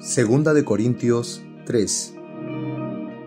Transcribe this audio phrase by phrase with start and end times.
[0.00, 2.14] Segunda de Corintios 3.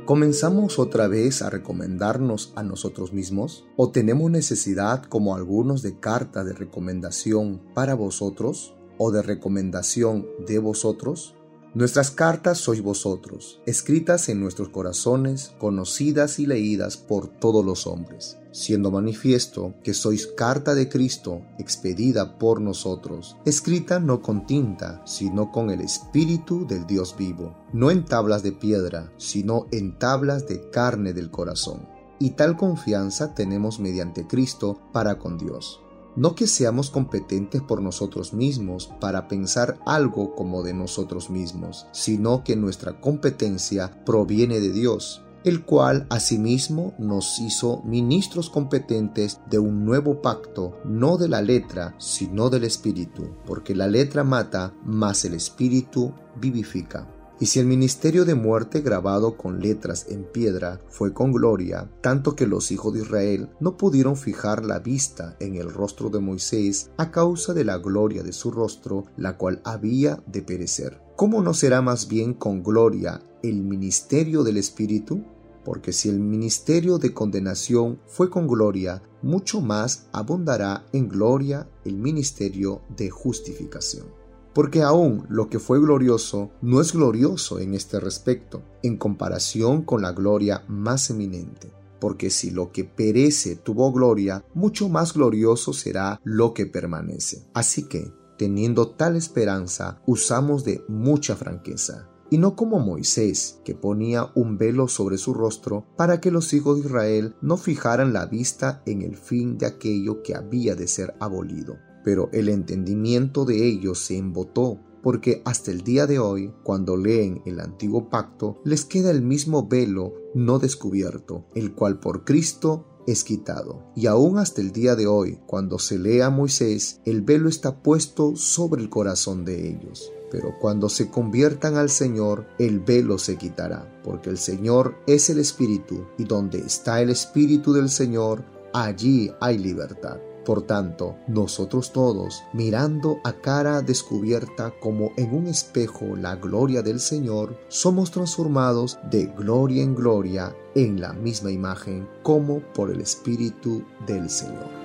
[0.06, 3.66] ¿Comenzamos otra vez a recomendarnos a nosotros mismos?
[3.76, 8.74] ¿O tenemos necesidad como algunos de carta de recomendación para vosotros?
[8.98, 11.36] ¿O de recomendación de vosotros?
[11.74, 18.38] Nuestras cartas sois vosotros, escritas en nuestros corazones, conocidas y leídas por todos los hombres,
[18.52, 25.54] siendo manifiesto que sois carta de Cristo, expedida por nosotros, escrita no con tinta, sino
[25.54, 30.70] con el Espíritu del Dios vivo, no en tablas de piedra, sino en tablas de
[30.72, 31.88] carne del corazón.
[32.20, 35.80] Y tal confianza tenemos mediante Cristo para con Dios
[36.16, 42.44] no que seamos competentes por nosotros mismos para pensar algo como de nosotros mismos, sino
[42.44, 49.86] que nuestra competencia proviene de Dios, el cual asimismo nos hizo ministros competentes de un
[49.86, 55.34] nuevo pacto, no de la letra, sino del espíritu, porque la letra mata, mas el
[55.34, 57.08] espíritu vivifica.
[57.42, 62.36] Y si el ministerio de muerte grabado con letras en piedra fue con gloria, tanto
[62.36, 66.92] que los hijos de Israel no pudieron fijar la vista en el rostro de Moisés
[66.98, 71.02] a causa de la gloria de su rostro, la cual había de perecer.
[71.16, 75.24] ¿Cómo no será más bien con gloria el ministerio del Espíritu?
[75.66, 81.96] Porque si el ministerio de condenación fue con gloria, mucho más abundará en gloria el
[81.96, 84.21] ministerio de justificación
[84.54, 90.02] porque aún lo que fue glorioso no es glorioso en este respecto, en comparación con
[90.02, 91.72] la gloria más eminente.
[92.00, 97.48] Porque si lo que perece tuvo gloria, mucho más glorioso será lo que permanece.
[97.54, 104.32] Así que, teniendo tal esperanza, usamos de mucha franqueza, y no como Moisés, que ponía
[104.36, 108.82] un velo sobre su rostro para que los hijos de Israel no fijaran la vista
[108.86, 114.00] en el fin de aquello que había de ser abolido pero el entendimiento de ellos
[114.00, 119.12] se embotó porque hasta el día de hoy, cuando leen el antiguo pacto, les queda
[119.12, 123.92] el mismo velo no descubierto, el cual por Cristo es quitado.
[123.96, 127.82] Y aún hasta el día de hoy, cuando se lee a Moisés, el velo está
[127.82, 130.12] puesto sobre el corazón de ellos.
[130.30, 135.40] Pero cuando se conviertan al Señor, el velo se quitará, porque el Señor es el
[135.40, 140.20] Espíritu, y donde está el Espíritu del Señor, allí hay libertad.
[140.46, 147.00] Por tanto, nosotros todos, mirando a cara descubierta como en un espejo la gloria del
[147.00, 153.84] Señor, somos transformados de gloria en gloria en la misma imagen como por el Espíritu
[154.08, 154.81] del Señor.